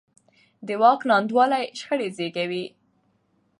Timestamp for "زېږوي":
2.17-2.65